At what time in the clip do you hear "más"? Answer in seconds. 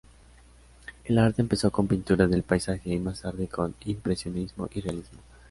2.97-3.21